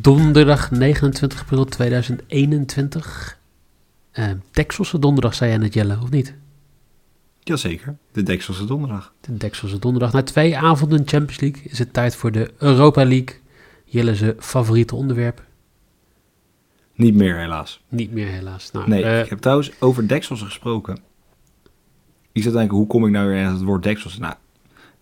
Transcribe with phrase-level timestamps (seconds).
[0.00, 3.38] Donderdag 29 april 2021.
[4.14, 6.34] Uh, Dekselse donderdag, zei jij net Jelle, of niet?
[7.40, 9.14] Jazeker, de Dekselse donderdag.
[9.20, 10.12] De Dekselse donderdag.
[10.12, 13.40] Na twee avonden Champions League is het tijd voor de Europa League.
[13.84, 15.44] Jelle favoriete onderwerp.
[16.94, 17.82] Niet meer helaas.
[17.88, 18.70] Niet meer helaas.
[18.70, 20.98] Nou, nee, uh, ik heb trouwens over Dekselse gesproken.
[22.32, 24.20] Ik zat te denken, hoe kom ik nou weer aan het woord Dekselse?
[24.20, 24.34] Nou,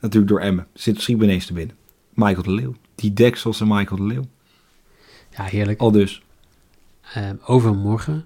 [0.01, 0.67] natuurlijk door Emmen.
[0.75, 1.77] Zit misschien ineens te binnen.
[2.15, 2.75] Michael de Leeuw.
[2.95, 4.25] Die Dekselse Michael de Leeuw.
[5.41, 5.81] Ja, heerlijk.
[5.81, 6.23] Al dus.
[7.17, 8.25] Uh, overmorgen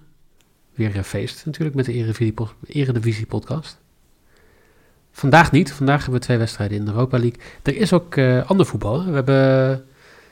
[0.74, 1.92] weer een feest natuurlijk met de
[2.66, 3.78] Eredivisie podcast.
[5.12, 5.72] Vandaag niet.
[5.72, 7.40] Vandaag hebben we twee wedstrijden in de Europa League.
[7.62, 9.04] Er is ook uh, ander voetbal.
[9.04, 9.84] We hebben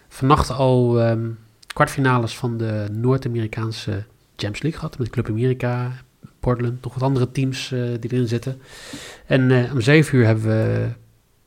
[0.08, 3.90] vannacht al um, kwartfinales van de Noord-Amerikaanse
[4.36, 4.98] Champions League gehad.
[4.98, 5.92] Met Club America,
[6.40, 8.60] Portland, nog wat andere teams uh, die erin zitten.
[9.26, 10.88] En uh, om zeven uur hebben we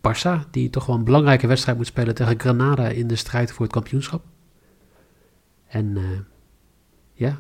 [0.02, 3.66] Barça, die toch wel een belangrijke wedstrijd moet spelen tegen Granada in de strijd voor
[3.66, 4.22] het kampioenschap.
[5.76, 5.98] En
[7.14, 7.38] ja,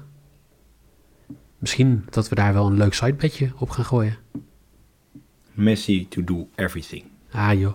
[1.57, 4.17] misschien dat we daar wel een leuk sidebedje op gaan gooien.
[5.53, 7.03] Messi to do everything.
[7.31, 7.73] Ah joh.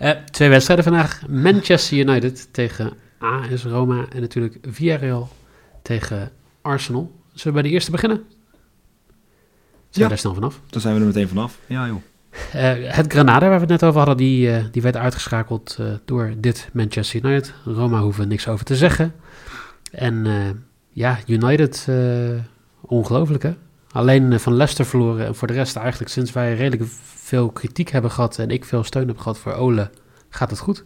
[0.00, 1.28] Uh, twee wedstrijden vandaag.
[1.28, 5.28] Manchester United tegen AS Roma en natuurlijk Villarreal
[5.82, 6.30] tegen
[6.62, 7.12] Arsenal.
[7.32, 8.18] Zullen we bij de eerste beginnen?
[8.18, 8.28] Zijn
[9.90, 10.02] ja.
[10.02, 10.60] we daar snel vanaf?
[10.70, 11.58] Dan zijn we er meteen vanaf.
[11.66, 12.02] Ja joh.
[12.54, 16.34] Uh, het Granada waar we het net over hadden, die, uh, die werd uitgeschakeld door
[16.36, 17.54] dit Manchester United.
[17.64, 19.14] Roma hoeven niks over te zeggen.
[19.96, 20.26] En
[20.88, 21.88] ja, United,
[22.80, 23.54] ongelooflijk hè?
[23.90, 28.10] Alleen van Leicester verloren en voor de rest eigenlijk sinds wij redelijk veel kritiek hebben
[28.10, 29.90] gehad en ik veel steun heb gehad voor Ole,
[30.28, 30.84] gaat het goed.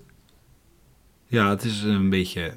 [1.27, 2.53] Ja, het is een beetje...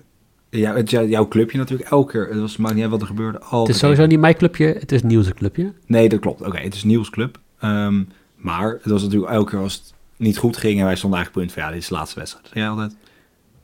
[0.49, 2.27] Ja, het, jouw clubje natuurlijk elke keer.
[2.27, 3.39] Het was, maakt niet uit wat er gebeurde.
[3.39, 5.73] Altijd het is sowieso niet mijn clubje, het is Niels' clubje.
[5.85, 6.41] Nee, dat klopt.
[6.41, 7.39] Oké, het is Niels' club.
[7.63, 11.19] Um, maar het was natuurlijk elke keer als het niet goed ging en wij stonden
[11.19, 12.49] eigenlijk punt van ja, dit is de laatste wedstrijd.
[12.53, 12.95] Jij altijd,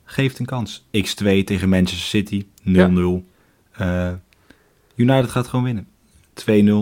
[0.09, 0.85] geeft een kans.
[0.97, 2.45] X2 tegen Manchester City, 0-0.
[2.63, 2.91] Ja.
[3.81, 4.13] Uh,
[4.95, 5.87] United gaat gewoon winnen.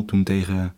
[0.03, 0.75] 2-0 toen tegen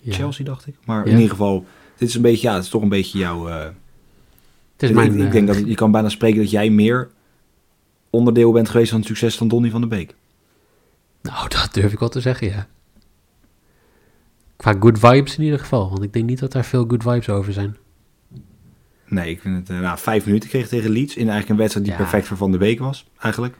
[0.00, 0.12] ja.
[0.12, 0.76] Chelsea, dacht ik.
[0.84, 1.10] Maar ja.
[1.10, 1.66] in ieder geval,
[1.96, 3.48] dit is een beetje, ja, het is toch een beetje jouw...
[3.48, 3.64] Uh,
[4.72, 7.10] het is mijn, ik, ik, denk dat je kan bijna spreken dat jij meer
[8.10, 10.14] onderdeel bent geweest van het succes van Donny van der Beek.
[11.22, 12.66] Nou, dat durf ik wel te zeggen, ja.
[14.56, 17.28] Qua good vibes in ieder geval, want ik denk niet dat daar veel good vibes
[17.28, 17.76] over zijn.
[19.12, 21.86] Nee, ik vind het, uh, nou, vijf minuten kreeg tegen Leeds in eigenlijk een wedstrijd
[21.86, 22.00] die ja.
[22.00, 23.54] perfect voor Van der Beek was, eigenlijk.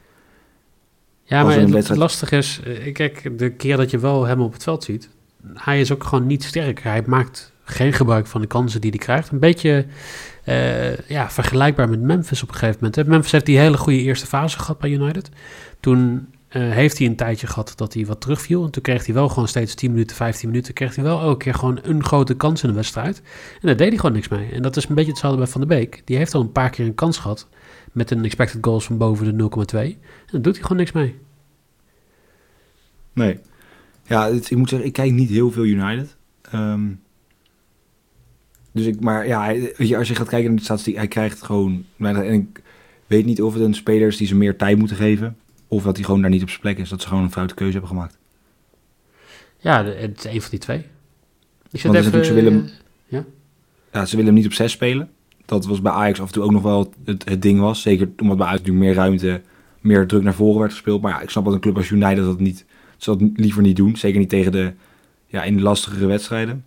[1.23, 2.59] Ja, maar het, lastig is,
[2.93, 5.09] kijk, de keer dat je wel hem op het veld ziet,
[5.53, 6.81] hij is ook gewoon niet sterk.
[6.81, 9.31] Hij maakt geen gebruik van de kansen die hij krijgt.
[9.31, 9.85] Een beetje
[10.45, 13.07] uh, ja, vergelijkbaar met Memphis op een gegeven moment.
[13.07, 15.29] Memphis heeft die hele goede eerste fase gehad bij United.
[15.79, 18.63] Toen uh, heeft hij een tijdje gehad dat hij wat terugviel.
[18.63, 20.73] En toen kreeg hij wel gewoon steeds 10 minuten, 15 minuten.
[20.73, 23.17] Kreeg hij wel elke keer gewoon een grote kans in de wedstrijd.
[23.53, 24.51] En daar deed hij gewoon niks mee.
[24.51, 26.01] En dat is een beetje hetzelfde bij Van der Beek.
[26.05, 27.47] Die heeft al een paar keer een kans gehad.
[27.91, 29.77] Met een expected goals van boven de 0,2.
[29.79, 29.97] En
[30.31, 31.15] daar doet hij gewoon niks mee.
[33.13, 33.39] Nee.
[34.03, 36.15] Ja, ik moet zeggen, ik kijk niet heel veel United.
[36.53, 37.01] Um,
[38.71, 39.47] dus ik, maar ja,
[39.97, 41.85] als je gaat kijken naar de statistiek, hij krijgt gewoon.
[41.97, 42.61] En ik
[43.07, 45.37] weet niet of het een speler is die ze meer tijd moeten geven.
[45.73, 46.89] Of dat hij gewoon daar niet op zijn plek is.
[46.89, 48.17] Dat ze gewoon een foute keuze hebben gemaakt.
[49.57, 50.85] Ja, het is een van die twee.
[51.71, 52.69] Ik Want even, ze willen,
[53.05, 53.25] ja?
[53.91, 54.05] ja?
[54.05, 55.09] ze willen hem niet op zes spelen.
[55.45, 57.81] Dat was bij Ajax af en toe ook nog wel het, het ding was.
[57.81, 59.41] Zeker omdat bij Ajax natuurlijk meer ruimte,
[59.81, 61.01] meer druk naar voren werd gespeeld.
[61.01, 62.65] Maar ja, ik snap dat een club als United dat niet
[62.97, 63.95] ze dat liever niet doen.
[63.95, 64.73] Zeker niet tegen de,
[65.25, 66.65] ja, in de lastigere wedstrijden.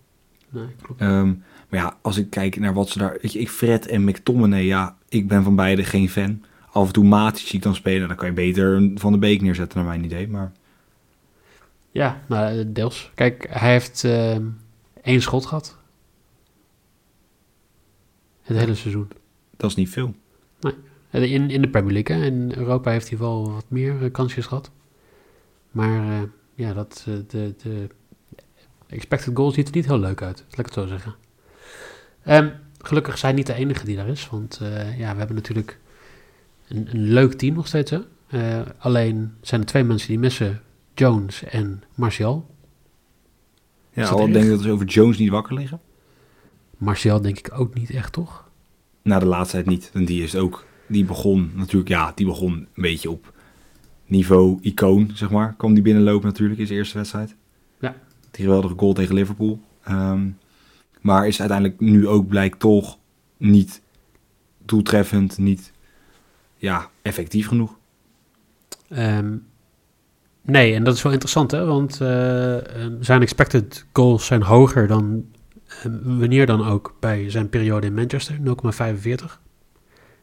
[0.49, 1.01] Nee, klopt.
[1.01, 3.17] Um, maar ja, als ik kijk naar wat ze daar...
[3.21, 6.41] Weet je, ik Fred en McTominay, ja, ik ben van beide geen fan.
[6.71, 8.07] Af en toe Matic zie ik dan spelen.
[8.07, 10.27] Dan kan je beter Van de Beek neerzetten, naar mijn idee.
[10.27, 10.51] Maar...
[11.91, 13.11] Ja, nou, deels.
[13.15, 14.37] Kijk, hij heeft uh,
[15.01, 15.77] één schot gehad.
[18.41, 19.07] Het hele seizoen.
[19.57, 20.15] Dat is niet veel.
[20.59, 21.29] Nee.
[21.29, 22.25] In, in de Premier League, hè.
[22.25, 24.71] In Europa heeft hij wel wat meer uh, kansjes gehad.
[25.71, 26.21] Maar uh,
[26.53, 27.89] ja, dat, uh, de, de
[28.87, 31.15] expected goal ziet er niet heel leuk uit, laat ik het zo zeggen.
[32.27, 34.59] Um, gelukkig zijn niet de enige die daar is, want
[34.97, 35.79] ja, we hebben natuurlijk
[36.67, 37.91] een, een leuk team nog steeds.
[37.91, 37.99] Hè?
[38.77, 40.61] alleen zijn er twee mensen die missen,
[40.93, 42.55] Jones en Martial.
[43.93, 45.79] Ja, al denk ik dat ze over Jones niet wakker liggen.
[46.77, 48.49] Martial denk ik ook niet echt, toch?
[49.01, 49.89] Na de laatste tijd niet.
[49.93, 53.33] En die is ook, die begon natuurlijk, ja, die begon een beetje op
[54.05, 55.55] niveau icoon, zeg maar.
[55.57, 57.35] Kwam die binnenlopen natuurlijk in zijn eerste wedstrijd.
[57.79, 57.95] Ja.
[58.31, 59.59] Die geweldige goal tegen Liverpool.
[59.83, 60.29] Ehm,
[61.01, 62.97] maar is uiteindelijk nu ook blijkt toch
[63.37, 63.81] niet
[64.65, 65.71] doeltreffend, niet
[66.57, 67.77] ja, effectief genoeg.
[68.89, 69.35] Ehm,
[70.41, 71.65] nee, en dat is wel interessant, hè?
[71.65, 72.57] want uh,
[72.99, 75.25] zijn expected goals zijn hoger dan
[75.67, 79.39] ehm, wanneer dan ook bij zijn periode in Manchester, 0,45.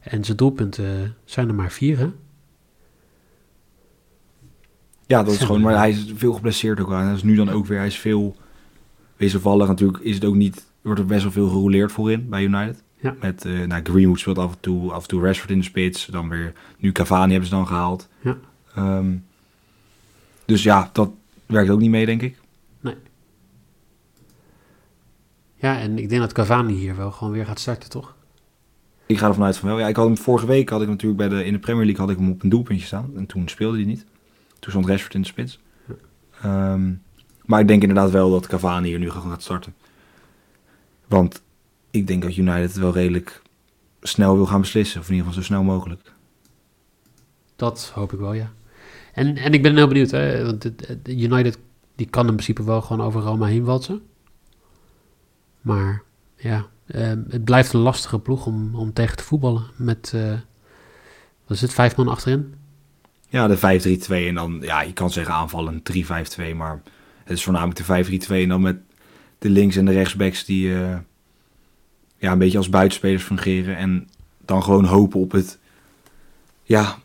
[0.00, 2.10] En zijn doelpunten zijn er maar vier, hè?
[5.06, 7.04] Ja, dat is gewoon, maar hij is veel geblesseerd ook aan.
[7.04, 8.36] Hij is nu dan ook weer, hij is veel
[9.16, 9.69] wisselvallig.
[9.69, 12.83] Natuurlijk is het ook niet, wordt er best wel veel gerouleerd voorin bij United.
[13.04, 13.14] Ja.
[13.20, 16.06] Met uh, nou, Greenwood speelt af en toe, af en toe Rashford in de spits.
[16.06, 18.08] Dan weer, nu Cavani hebben ze dan gehaald.
[18.20, 18.36] Ja.
[18.78, 19.24] Um,
[20.44, 21.10] dus ja, dat
[21.46, 22.38] werkt ook niet mee, denk ik.
[22.80, 22.94] Nee.
[25.54, 28.14] Ja, en ik denk dat Cavani hier wel gewoon weer gaat starten, toch?
[29.06, 29.78] Ik ga ervan uit van wel.
[29.78, 32.04] Ja, ik had hem vorige week had ik natuurlijk bij de in de Premier League
[32.04, 34.04] had ik hem op een doelpuntje staan en toen speelde hij niet.
[34.58, 35.60] Toen stond Rashford in de spits.
[36.44, 37.02] Um,
[37.44, 39.74] maar ik denk inderdaad wel dat Cavani hier nu gewoon gaat starten.
[41.06, 41.42] Want
[41.94, 43.43] ik denk dat United wel redelijk
[44.00, 45.00] snel wil gaan beslissen.
[45.00, 46.12] Of in ieder geval zo snel mogelijk.
[47.56, 48.52] Dat hoop ik wel, ja.
[49.12, 50.44] En, en ik ben heel benieuwd, hè.
[50.44, 50.70] Want
[51.05, 51.58] United
[51.94, 54.02] die kan in principe wel gewoon over Roma heen walsen.
[55.61, 56.02] Maar
[56.37, 59.62] ja, eh, het blijft een lastige ploeg om, om tegen te voetballen.
[59.76, 60.32] Met, uh,
[61.46, 62.55] wat is het, vijf man achterin?
[63.29, 66.82] Ja, de 5-3-2 en dan, ja, je kan zeggen aanvallen 3-5-2, maar
[67.25, 68.76] het is voornamelijk de 5-3-2 en dan met
[69.38, 70.96] de links- en de rechtsbacks die uh,
[72.24, 73.76] ja, een beetje als buitenspelers fungeren.
[73.76, 74.08] En
[74.44, 75.58] dan gewoon hopen op het,
[76.62, 76.98] ja,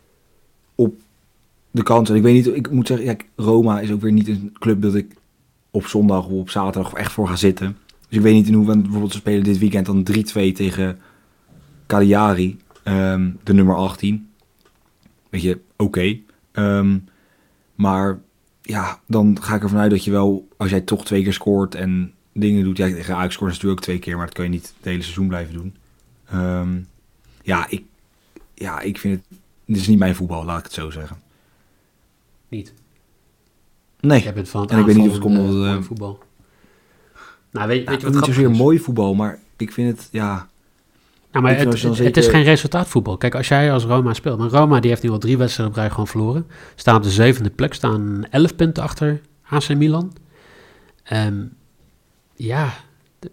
[0.74, 0.94] op
[1.70, 2.10] de kans.
[2.10, 4.82] En ik weet niet, ik moet zeggen, ja, Roma is ook weer niet een club
[4.82, 5.14] dat ik
[5.70, 7.76] op zondag of op zaterdag echt voor ga zitten.
[8.08, 10.98] Dus ik weet niet in hoeverre bijvoorbeeld ze spelen dit weekend dan 3-2 tegen
[11.86, 14.28] Cagliari, um, de nummer 18.
[15.30, 16.18] Weet je, oké.
[16.52, 17.04] Um,
[17.74, 18.20] maar
[18.62, 21.74] ja, dan ga ik ervan uit dat je wel, als jij toch twee keer scoort
[21.74, 22.76] en dingen doet.
[22.76, 25.02] Ja, tegen Ajax scoort natuurlijk ook twee keer, maar dat kan je niet het hele
[25.02, 25.74] seizoen blijven doen.
[26.34, 26.88] Um,
[27.42, 27.84] ja, ik,
[28.54, 31.16] ja, ik vind het, dit is niet mijn voetbal, laat ik het zo zeggen.
[32.48, 32.74] Niet?
[34.00, 34.22] Nee.
[34.22, 35.78] Jij bent van het en ik weet niet of het komt omdat het...
[35.78, 36.18] Uh, voetbal.
[37.50, 40.48] Nou, weet, ja, weet je wat niet zozeer mooi voetbal, maar ik vind het, ja...
[41.32, 43.16] Nou, maar het, het, het, is geen resultaatvoetbal.
[43.16, 44.38] Kijk, als jij als Roma speelt...
[44.38, 46.46] Maar Roma die heeft nu al drie wedstrijden op rij gewoon verloren.
[46.74, 47.74] Staan op de zevende plek.
[47.74, 50.12] Staan elf punten achter AC Milan.
[51.12, 51.52] Um,
[52.42, 52.74] ja,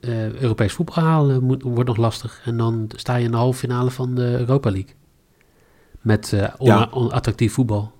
[0.01, 2.41] uh, Europees voetbal halen moet, wordt nog lastig.
[2.45, 4.93] En dan sta je in de halve finale van de Europa League.
[6.01, 6.89] Met uh, on, ja.
[6.91, 7.91] attractief voetbal.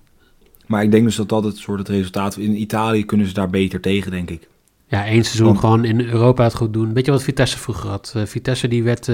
[0.66, 2.36] Maar ik denk dus dat dat het soort het resultaat...
[2.36, 4.48] In Italië kunnen ze daar beter tegen, denk ik.
[4.86, 6.92] Ja, één seizoen Want, gewoon in Europa het goed doen.
[6.92, 8.12] Weet je wat Vitesse vroeger had?
[8.16, 9.04] Uh, Vitesse die werd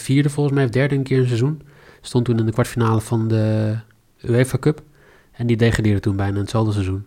[0.00, 1.62] vierde volgens mij, of derde een keer een seizoen.
[2.00, 3.76] Stond toen in de kwartfinale van de
[4.22, 4.82] UEFA Cup.
[5.32, 7.06] En die degradeerde toen bijna in hetzelfde seizoen.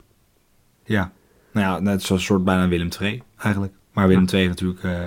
[0.83, 1.11] Ja,
[1.51, 3.73] nou ja, net een soort bijna Willem II eigenlijk.
[3.91, 5.05] Maar Willem II heeft natuurlijk uh,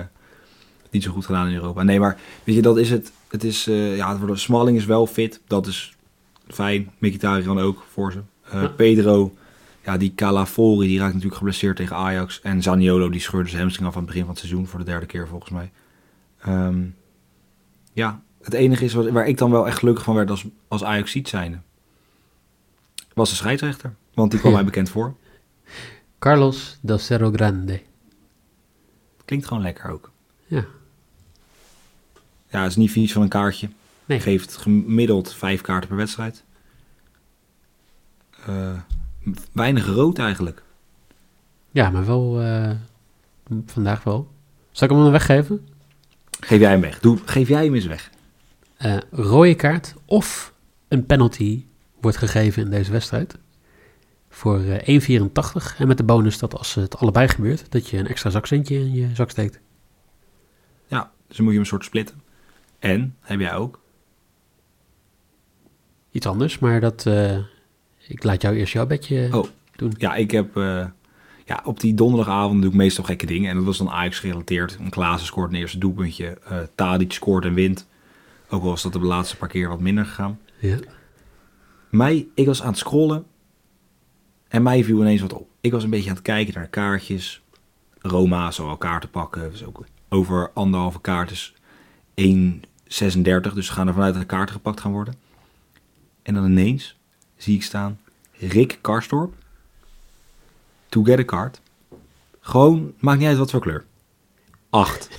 [0.89, 1.83] niet zo goed gedaan in Europa.
[1.83, 3.11] Nee, maar weet je, dat is het.
[3.27, 5.41] Het is, uh, ja, Smalling is wel fit.
[5.47, 5.95] Dat is
[6.47, 6.91] fijn.
[6.97, 8.19] Mkhitaryan ook voor ze.
[8.47, 8.67] Uh, ja.
[8.67, 9.33] Pedro,
[9.83, 12.41] ja, die Calafori, die raakt natuurlijk geblesseerd tegen Ajax.
[12.41, 14.67] En Zaniolo, die scheurde zijn hamstring af aan het begin van het seizoen.
[14.67, 15.71] Voor de derde keer volgens mij.
[16.47, 16.95] Um,
[17.93, 20.83] ja, het enige is wat, waar ik dan wel echt gelukkig van werd als, als
[20.83, 21.57] Ajax ziet zijnde.
[23.13, 23.95] Was de scheidsrechter.
[24.13, 24.57] Want die kwam Ja.
[24.61, 25.15] mij bekend voor.
[26.19, 27.81] Carlos del Cerro Grande.
[29.25, 30.11] Klinkt gewoon lekker ook.
[30.47, 30.65] Ja.
[32.47, 33.69] Ja, het is niet vies van een kaartje.
[34.05, 34.19] Nee.
[34.19, 36.43] Geeft gemiddeld vijf kaarten per wedstrijd.
[38.45, 38.79] Eh,
[39.51, 40.63] weinig rood eigenlijk.
[41.71, 42.71] Ja, maar wel eh,
[43.65, 44.31] vandaag wel.
[44.71, 45.67] Zal ik hem dan weggeven?
[46.39, 46.99] Geef jij hem weg.
[46.99, 48.09] Doe, geef jij hem eens weg.
[48.77, 50.53] Eh, rode kaart of
[50.87, 51.65] een penalty
[52.01, 53.37] wordt gegeven in deze wedstrijd.
[54.35, 55.77] Voor eh, 1,84.
[55.77, 58.93] En met de bonus dat als het allebei gebeurt, dat je een extra zakcentje in
[58.93, 59.59] je zak steekt.
[60.87, 62.21] Ja, dus dan moet je hem een soort splitten.
[62.79, 63.79] En, heb jij ook?
[66.11, 67.05] Iets anders, maar dat...
[67.05, 67.37] eh,
[68.07, 69.45] ik laat jou eerst jouw bedje Oh.
[69.75, 69.93] doen.
[69.97, 70.57] Ja, ik heb...
[70.57, 70.85] eh,
[71.45, 73.49] ja, op die donderdagavond doe ik meestal gekke dingen.
[73.49, 74.77] En dat was dan Ajax gerelateerd.
[74.79, 76.37] Een Klaassen scoort een eerste doelpuntje.
[76.43, 77.87] eh Tadic scoort en wint.
[78.49, 80.39] Ook al was dat de laatste paar keer wat minder gegaan.
[80.59, 80.77] Ja.
[81.89, 83.25] Mij, ik was aan het scrollen.
[84.55, 85.49] En mij viel ineens wat op.
[85.61, 87.41] Ik was een beetje aan het kijken naar kaartjes.
[87.99, 89.51] Roma zou al kaarten pakken.
[89.51, 91.53] Dus ook over anderhalve kaart is
[92.21, 93.53] 1,36.
[93.53, 95.15] Dus we gaan ervan uit dat de kaarten gepakt gaan worden.
[96.21, 96.97] En dan ineens
[97.37, 97.99] zie ik staan
[98.31, 99.33] Rick Karstorp.
[100.89, 101.61] To get a card.
[102.39, 103.85] Gewoon, maakt niet uit wat voor kleur.
[104.69, 105.09] Acht.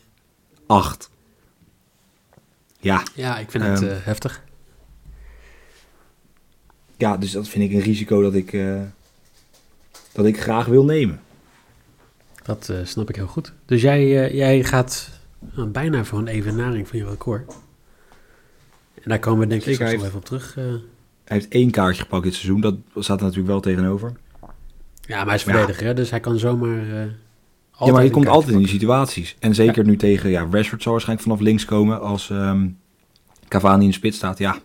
[0.66, 1.10] Acht.
[2.80, 3.02] Ja.
[3.14, 4.44] Ja, ik vind het uh, heftig.
[6.96, 8.80] Ja, dus dat vind ik een risico dat ik, uh,
[10.12, 11.20] dat ik graag wil nemen.
[12.42, 13.52] Dat uh, snap ik heel goed.
[13.66, 15.10] Dus jij, jij gaat
[15.68, 17.54] bijna voor een evenaring van je record.
[18.94, 20.54] En daar komen we denk ik straks nog even op terug.
[20.54, 20.80] Hij
[21.24, 22.60] heeft één kaartje gepakt dit seizoen.
[22.60, 24.12] Dat staat er natuurlijk wel tegenover.
[25.00, 25.92] Ja, maar hij is verdediger, ja.
[25.92, 26.84] dus hij kan zomaar...
[27.78, 29.36] Ja, maar je komt altijd in die situaties.
[29.38, 30.30] En zeker nu tegen...
[30.30, 32.78] Ja, Rashford zal waarschijnlijk vanaf links komen als um,
[33.48, 34.38] Cavani in de spits staat.
[34.38, 34.58] Ja,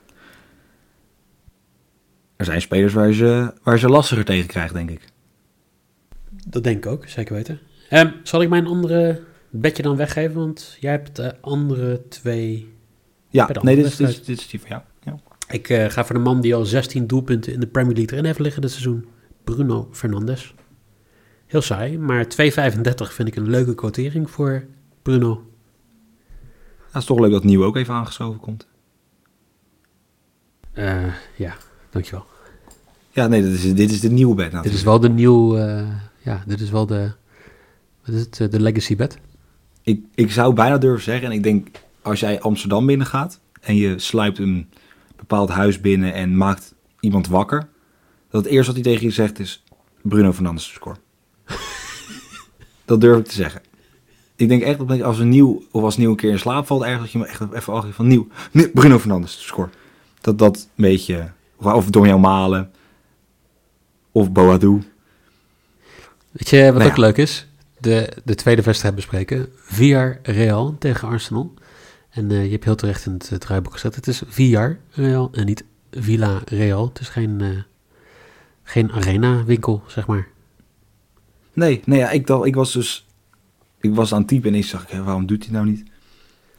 [2.42, 5.02] er zijn spelers waar je, waar ze lastiger tegen krijgt, denk ik.
[6.48, 7.60] Dat denk ik ook, zeker weten.
[7.90, 10.36] Um, zal ik mijn andere bedje dan weggeven?
[10.36, 12.74] Want jij hebt de andere twee...
[13.30, 14.82] Ja, nee, dit is, dit, is, dit is die van jou.
[15.04, 15.16] Ja.
[15.48, 18.26] Ik uh, ga voor de man die al 16 doelpunten in de Premier League erin
[18.26, 19.08] heeft liggen dit seizoen.
[19.44, 20.54] Bruno Fernandes.
[21.46, 22.30] Heel saai, maar 2,35
[22.96, 24.66] vind ik een leuke quotering voor
[25.02, 25.44] Bruno.
[26.86, 28.68] Het is toch leuk dat Nieuw ook even aangeschoven komt.
[30.74, 31.56] Uh, ja,
[31.90, 32.30] dankjewel.
[33.14, 34.72] Ja, nee, dit is, dit is de nieuwe bed natuurlijk.
[34.72, 37.12] Dit is wel de nieuwe, uh, ja, dit is wel de,
[38.06, 39.18] wat is het, eh, de legacy bed.
[39.84, 41.68] Ik, ik zou bijna durven zeggen, en ik denk
[42.02, 44.70] als jij Amsterdam binnengaat en je sluipt een
[45.16, 47.68] bepaald huis binnen en maakt iemand wakker,
[48.30, 49.64] dat het eerste wat hij tegen je zegt is
[50.02, 50.96] Bruno Fernandes score.
[52.86, 53.62] dat durf ik te zeggen.
[54.36, 56.84] Ik denk echt dat als een nieuw, of als nieuw een keer in slaap valt,
[56.84, 58.28] ergens dat je me echt even af van nieuw,
[58.74, 59.70] Bruno Fernandes score.
[60.22, 62.72] Dat dat een beetje, of door jou malen,
[64.12, 64.82] of Boadu.
[66.32, 67.48] Weet je wat ook leuk is?
[67.78, 69.50] De, de tweede wedstrijd bespreken.
[69.56, 71.54] VR Real tegen Arsenal.
[72.10, 73.96] En uh, je hebt heel terecht in het, draaiboek gezet.
[73.96, 76.88] Het is VR Real en niet Villa Real.
[76.88, 77.40] Het is geen...
[77.42, 77.50] Uh,
[78.64, 80.28] geen arena winkel, zeg maar.
[81.54, 83.06] Nee, nee ja, ik, dacht, ik was dus
[83.82, 85.84] ik was aan het typen en ik zag, waarom doet hij nou niet?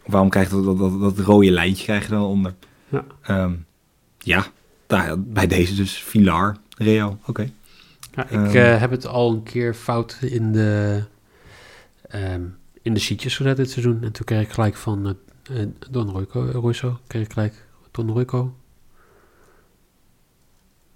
[0.07, 2.55] Waarom krijgt dat, dat, dat, dat rode lijntje krijg je dan onder?
[2.89, 3.67] Ja, um,
[4.19, 4.47] ja
[4.89, 7.51] nou, bij deze dus Villar, Real, oké.
[8.15, 11.03] Ja, ik um, uh, heb het al een keer fout in de,
[12.15, 14.03] um, in de sheetjes gezet dit seizoen.
[14.03, 15.17] En toen kreeg ik gelijk van
[15.51, 18.55] uh, Don Royco, Royso, kreeg ik gelijk Don Royco,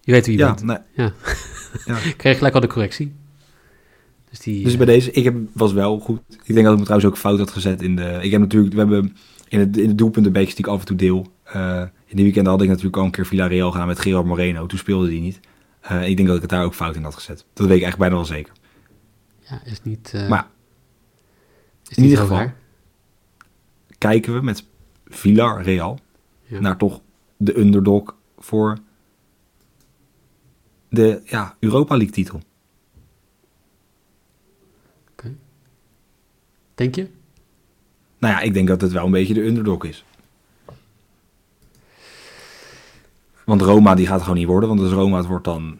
[0.06, 0.62] je weet wie je ja, bent.
[0.62, 0.78] Nee.
[0.94, 1.12] Ja.
[1.84, 1.98] ja.
[2.10, 3.12] Ik kreeg gelijk al de correctie.
[4.30, 6.20] Dus, die, dus bij deze, ik heb, was wel goed.
[6.28, 8.18] Ik denk dat ik me trouwens ook fout had gezet in de...
[8.22, 9.16] Ik heb natuurlijk, we hebben
[9.48, 11.26] in, het, in de doelpuntenbeekjes die ik af en toe deel.
[11.56, 14.66] Uh, in die weekend had ik natuurlijk al een keer Villarreal gaan met Gerard Moreno.
[14.66, 15.40] Toen speelde die niet.
[15.90, 17.44] Uh, ik denk dat ik het daar ook fout in had gezet.
[17.52, 18.52] Dat weet ik echt bijna wel zeker.
[19.38, 20.12] Ja, is niet...
[20.14, 20.48] Uh, maar
[21.88, 22.56] is in ieder geval waar.
[23.98, 24.64] kijken we met
[25.06, 25.98] Villarreal
[26.42, 26.60] ja.
[26.60, 27.00] naar toch
[27.36, 28.78] de underdog voor
[30.88, 32.40] de ja, Europa League titel.
[35.12, 35.34] Oké.
[36.74, 37.10] Denk je?
[38.18, 40.04] Nou ja, ik denk dat het wel een beetje de underdog is.
[43.46, 45.78] Want Roma die gaat gewoon niet worden, want als Roma het wordt dan...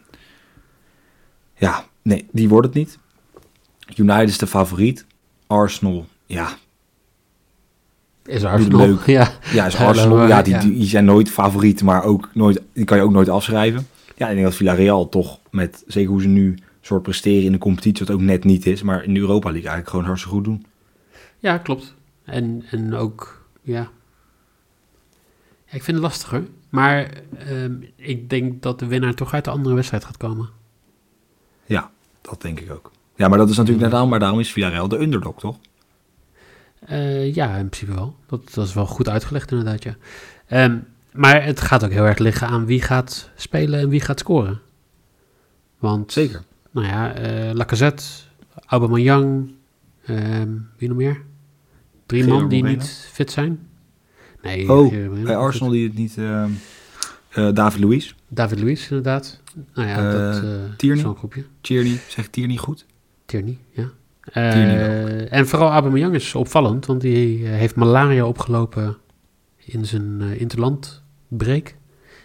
[1.53, 2.97] Ja, nee, die wordt het niet.
[3.95, 5.05] United is de favoriet.
[5.47, 6.49] Arsenal, ja.
[8.25, 9.05] Is Arsenal, leuk.
[9.17, 9.31] ja.
[9.53, 13.03] Ja, is Arsenal, ja, die, die zijn nooit favoriet, maar ook nooit, die kan je
[13.03, 13.87] ook nooit afschrijven.
[14.15, 17.57] Ja, ik denk dat Villarreal toch met, zeker hoe ze nu soort presteren in de
[17.57, 20.45] competitie, wat ook net niet is, maar in de Europa League eigenlijk gewoon hartstikke goed
[20.45, 20.65] doen.
[21.39, 21.93] Ja, klopt.
[22.23, 23.89] En, en ook, ja.
[25.67, 26.47] Ja ik vind het lastiger.
[26.69, 27.09] Maar
[27.49, 30.49] uh, ik denk dat de winnaar toch uit de andere wedstrijd gaat komen.
[31.65, 32.91] Ja, dat denk ik ook.
[33.15, 35.57] Ja, maar dat is natuurlijk net aan, maar daarom is Villarreal de underdog, toch?
[36.89, 38.15] Uh, ja, in principe wel.
[38.25, 39.95] Dat, dat is wel goed uitgelegd inderdaad, ja.
[40.63, 44.19] Um, maar het gaat ook heel erg liggen aan wie gaat spelen en wie gaat
[44.19, 44.61] scoren.
[45.77, 46.43] Want, Zeker.
[46.71, 48.03] Nou ja, uh, Lacazette,
[48.65, 49.51] Aubameyang,
[50.09, 51.21] um, wie nog meer?
[52.05, 53.67] Drie man die niet fit zijn.
[54.41, 56.15] Nee, oh, bij Arsenal die het niet...
[56.17, 56.45] Uh,
[57.35, 58.13] uh, David Luiz.
[58.27, 59.41] David Luiz, inderdaad.
[59.73, 61.03] Nou ja, dat uh, Tierney.
[61.03, 61.45] zo'n groepje.
[61.61, 62.85] Tierney, zegt Tierney goed?
[63.25, 63.89] Tierney, ja.
[64.31, 68.97] Tierney en vooral Aubameyang is opvallend, want die heeft malaria opgelopen
[69.57, 71.67] in zijn interland break.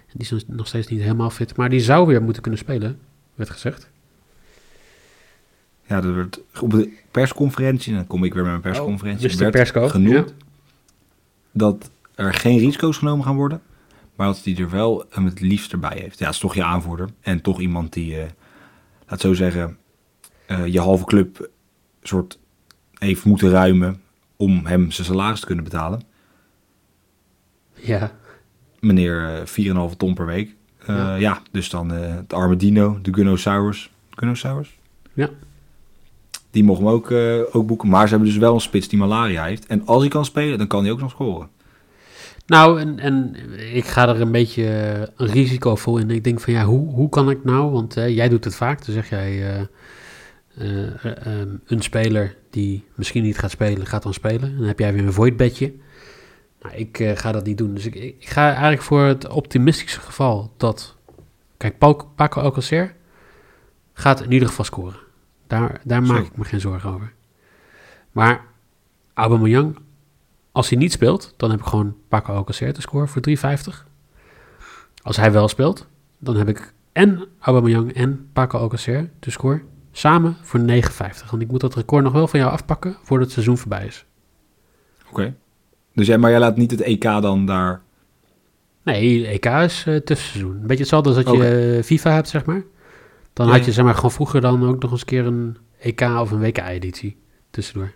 [0.07, 1.57] En die is nog steeds niet helemaal fit.
[1.57, 2.99] Maar die zou weer moeten kunnen spelen,
[3.35, 3.91] werd gezegd.
[5.87, 9.53] Ja, dat werd op de persconferentie, dan kom ik weer met mijn persconferentie, oh, werd
[9.53, 10.35] persco, genoemd
[11.53, 11.91] dat
[12.23, 13.63] er geen risico's genomen gaan worden,
[14.17, 16.19] maar dat hij er wel hem het liefst erbij heeft.
[16.19, 18.23] Ja, is toch je aanvoerder en toch iemand die, uh,
[19.07, 19.79] laat zo zeggen,
[20.49, 21.51] uh, je halve club
[22.03, 22.39] soort
[22.99, 24.01] heeft moeten ruimen
[24.37, 26.03] om hem zijn salaris te kunnen betalen.
[27.75, 28.13] Ja
[28.83, 30.55] meneer 4,5 eh, ton per week.
[30.81, 31.17] Uh, ja.
[31.17, 31.43] ja.
[31.51, 33.91] dus dan uh, het arme Dino, de Gunnosaurus.
[34.11, 34.79] Gunnosaurus?
[35.13, 35.29] Ja.
[36.51, 37.11] Die mogen hem ook,
[37.55, 37.89] ook boeken.
[37.89, 39.67] Maar ze hebben dus wel een spits die malaria heeft.
[39.67, 41.49] En als hij kan spelen, dan kan hij ook nog scoren.
[42.53, 43.35] Nou, en, en
[43.75, 44.65] ik ga er een beetje
[45.17, 46.11] een risicovol in.
[46.11, 47.71] Ik denk van ja, hoe, hoe kan ik nou?
[47.71, 48.85] Want jij doet het vaak.
[48.85, 49.59] Dan zeg jij
[50.59, 54.43] ehm, een speler die misschien niet gaat spelen, gaat dan spelen.
[54.43, 55.73] En dan heb jij weer een void bedje.
[56.63, 57.75] Nou, ik ga dat niet doen.
[57.75, 60.97] Dus ik, ik, ga eigenlijk voor het optimistische geval dat...
[61.57, 61.79] Kijk,
[62.15, 62.95] Paco Alcacer
[63.93, 65.01] gaat in ieder geval scoren.
[65.47, 67.13] Daar, daar maak ik me geen zorgen over.
[68.11, 68.45] Maar
[69.15, 69.77] Aubameyang,
[70.53, 73.35] als hij niet speelt, dan heb ik gewoon Paco Alcacer te scoren voor 3,50.
[75.03, 75.87] Als hij wel speelt,
[76.19, 80.67] dan heb ik en Aubameyang en Paco Alcacer te scoren samen voor 9,50.
[81.31, 84.05] Want ik moet dat record nog wel van jou afpakken voordat het seizoen voorbij is.
[85.11, 85.35] Oké.
[85.95, 87.83] Dus jij, maar jij laat niet het EK dan daar...
[88.83, 90.55] Nee, EK is uh, tussenseizoen.
[90.55, 92.63] Een beetje hetzelfde als dat je uh, FIFA hebt, zeg maar.
[93.33, 96.01] Dan had je zeg maar gewoon vroeger dan ook nog eens een keer een EK
[96.01, 97.17] of een WK-editie
[97.51, 97.93] tussendoor.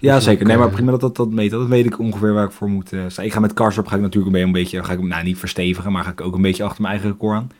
[0.00, 0.46] Ja, dus zeker.
[0.46, 1.50] nee, maar eh, prima dat dat, dat meet.
[1.50, 3.24] Dat weet ik ongeveer waar ik voor moet uh, staan.
[3.24, 6.04] Ik ga met Karsdorp ga ik natuurlijk een beetje, ga ik nou niet verstevigen, maar
[6.04, 7.50] ga ik ook een beetje achter mijn eigen record aan.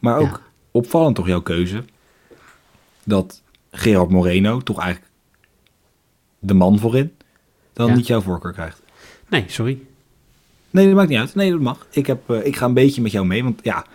[0.00, 1.84] Maar ook opvallend toch jouw keuze
[3.04, 5.12] dat Gerard Moreno toch eigenlijk
[6.38, 7.12] de man voorin
[7.72, 8.82] dan niet jouw voorkeur krijgt.
[9.28, 9.78] Nee, sorry.
[10.70, 11.34] Nee, dat maakt niet uit.
[11.34, 11.86] Nee, dat mag.
[11.90, 13.44] Ik, heb, uh, ik ga een beetje met jou mee.
[13.44, 13.86] Want ja,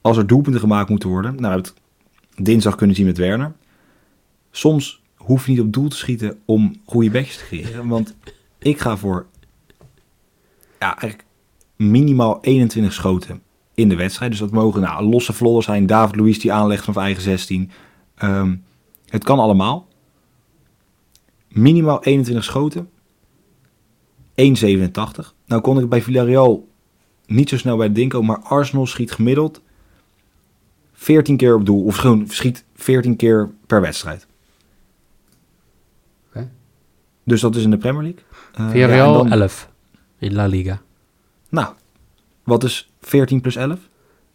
[0.00, 1.30] als er doelpunten gemaakt moeten worden.
[1.30, 1.72] Nou, we hebben
[2.34, 3.52] het dinsdag kunnen zien met Werner.
[4.50, 7.88] Soms hoef je niet op doel te schieten om goede bekjes te creëren.
[7.88, 8.16] Want
[8.58, 9.26] ik ga voor
[10.78, 11.24] ja, eigenlijk
[11.76, 13.42] minimaal 21 schoten
[13.74, 14.30] in de wedstrijd.
[14.30, 15.86] Dus dat mogen nou, losse vlodder zijn.
[15.86, 17.70] David Luiz die aanlegt van eigen 16.
[18.22, 18.64] Um,
[19.08, 19.88] het kan allemaal.
[21.48, 22.90] Minimaal 21 schoten.
[24.34, 25.34] 1,87.
[25.46, 26.68] Nou kon ik bij Villarreal
[27.26, 29.62] niet zo snel bij de Dinko, maar Arsenal schiet gemiddeld
[30.92, 31.84] 14 keer op doel.
[31.84, 34.26] Of gewoon schiet 14 keer per wedstrijd.
[36.28, 36.48] Okay.
[37.28, 38.22] Dus dat is in de Premier League.
[38.60, 39.68] Uh, Villarreal ja, dan, 11
[40.18, 40.80] in La Liga.
[41.48, 41.68] Nou,
[42.42, 43.78] wat is 14 plus 11?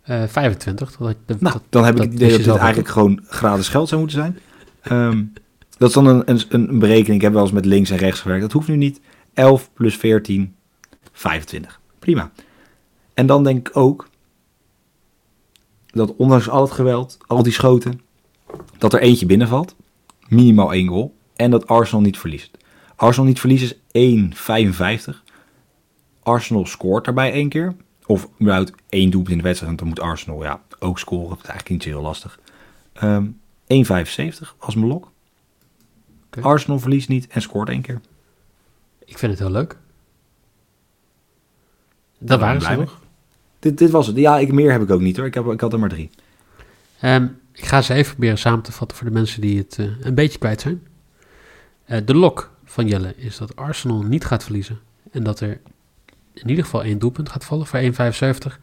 [0.10, 0.98] Uh, 25.
[0.98, 4.02] Dat, dat, nou, dan heb ik het idee dat dit eigenlijk gewoon gratis geld zou
[4.02, 4.40] moeten zijn.
[4.92, 5.34] Um,
[5.78, 7.16] dat is dan een, een, een berekening.
[7.16, 8.42] Ik heb wel eens met links en rechts gewerkt.
[8.42, 9.02] Dat hoeft nu niet.
[9.34, 10.56] 11 plus 14,
[11.12, 11.80] 25.
[12.00, 12.32] Prima.
[13.14, 14.08] En dan denk ik ook
[15.92, 18.02] dat ondanks al het geweld, al die schoten,
[18.78, 19.76] dat er eentje binnenvalt.
[20.28, 21.14] Minimaal één goal.
[21.36, 22.58] En dat Arsenal niet verliest.
[23.04, 24.32] Arsenal niet verliezen is
[25.14, 25.18] 1,55.
[26.24, 27.76] Arsenal scoort daarbij één keer.
[28.06, 29.68] Of überhaupt één doelpunt in de wedstrijd.
[29.68, 31.30] Want dan moet Arsenal ja, ook scoren.
[31.30, 32.40] Dat is eigenlijk niet zo heel lastig.
[33.04, 33.40] Um,
[33.74, 35.12] 1,75 als mijn lok.
[36.26, 36.44] Okay.
[36.44, 38.02] Arsenal verliest niet en scoort één keer.
[39.06, 39.78] Ik vind het heel leuk.
[42.18, 43.02] Dat waren ze nog.
[43.60, 44.16] Dit, dit was het.
[44.16, 45.26] Ja, ik, meer heb ik ook niet hoor.
[45.26, 46.10] Ik, heb, ik had er maar drie.
[47.02, 49.92] Um, ik ga ze even proberen samen te vatten voor de mensen die het uh,
[50.00, 50.88] een beetje kwijt zijn.
[51.88, 54.80] Uh, de lok van Jelle is dat Arsenal niet gaat verliezen.
[55.12, 55.60] En dat er
[56.34, 58.60] in ieder geval één doelpunt gaat vallen voor 1,75.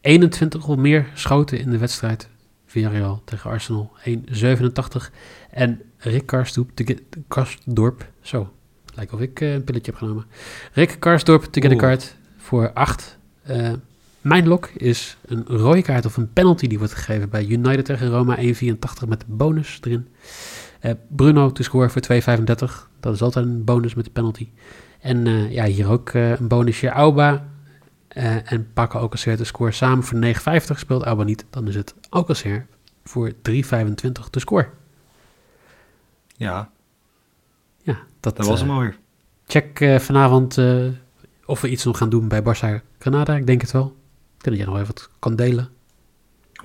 [0.00, 2.28] 21 of meer schoten in de wedstrijd.
[2.66, 5.12] Villarreal tegen Arsenal 1,87.
[5.50, 6.96] En Rick Karsdorp, te
[7.28, 8.52] Karsdorp, zo,
[8.94, 10.26] lijkt of ik uh, een pilletje heb genomen.
[10.72, 13.18] Rick Karsdorp te get a card voor 8.
[13.50, 13.72] Uh,
[14.20, 18.08] mijn lok is een rode kaart of een penalty die wordt gegeven bij United tegen
[18.08, 20.08] Roma 1,84 met bonus erin.
[20.80, 22.88] Uh, Bruno te score voor 2,35.
[23.00, 24.48] Dat is altijd een bonus met de penalty.
[25.00, 26.88] En uh, ja, hier ook een bonusje.
[26.88, 27.48] Auba
[28.16, 30.76] uh, en pakken Alcacer de score samen voor 9,50.
[30.76, 32.66] Speelt Alba niet, dan is het Alcacer
[33.04, 33.32] voor 3,25
[34.30, 34.68] te score.
[36.36, 36.70] Ja.
[37.82, 38.96] Ja, dat, dat was hem alweer.
[39.46, 40.58] Check vanavond
[41.44, 43.36] of we iets nog gaan doen bij Barça Granada.
[43.36, 43.86] Ik denk het wel.
[44.36, 45.68] Ik denk dat jij nog even wat kan delen.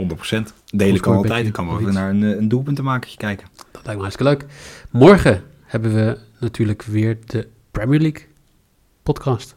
[0.02, 0.54] 100%.
[0.66, 1.46] Delen kan altijd.
[1.46, 3.48] Ik kan wel even naar een, een doelpuntenmakertje kijken.
[3.56, 4.46] Dat lijkt me hartstikke leuk.
[4.92, 8.26] Morgen hebben we natuurlijk weer de Premier League
[9.04, 9.56] podcast.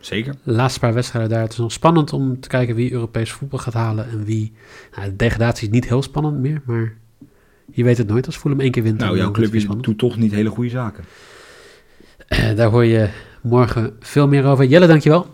[0.00, 0.34] Zeker.
[0.42, 1.42] De laatste paar wedstrijden daar.
[1.42, 4.52] Het is nog spannend om te kijken wie Europees voetbal gaat halen en wie.
[4.96, 6.96] Nou, de degradatie is niet heel spannend meer, maar
[7.72, 8.98] je weet het nooit als Fulham één keer wint.
[8.98, 11.04] Nou, jouw clubje doet toch niet hele goede zaken.
[12.28, 13.08] Uh, daar hoor je
[13.42, 14.64] morgen veel meer over.
[14.64, 15.26] Jelle, dankjewel.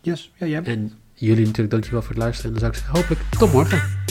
[0.00, 0.62] Yes, ja, jij.
[0.62, 0.92] En
[1.24, 2.54] jullie natuurlijk dankjewel voor het luisteren.
[2.54, 4.03] En dan zou ik zeggen, hopelijk tot morgen.